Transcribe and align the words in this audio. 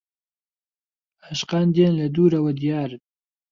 عاشقان 1.25 1.67
دێن 1.75 1.93
لە 1.99 2.07
دوورەوە 2.15 2.51
دیارن 2.61 3.01